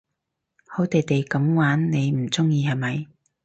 [0.65, 3.07] 好地地噉玩你唔中意係咪？